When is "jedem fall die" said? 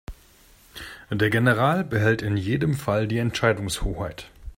2.35-3.19